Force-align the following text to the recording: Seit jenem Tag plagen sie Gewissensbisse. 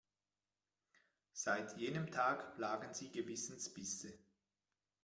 Seit 1.33 1.77
jenem 1.77 2.09
Tag 2.09 2.55
plagen 2.55 2.91
sie 2.95 3.11
Gewissensbisse. 3.11 4.17